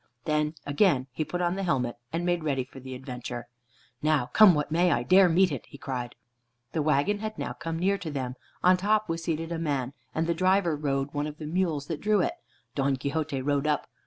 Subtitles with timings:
[0.25, 3.47] Then again he put on the helmet, and made ready for the adventure.
[4.01, 6.15] "Now come what may, I dare meet it," he cried.
[6.71, 8.33] The wagon had now come near to them.
[8.63, 12.01] On top was seated a man, and the driver rode one of the mules that
[12.01, 12.33] drew it.
[12.73, 13.85] Don Quixote rode up.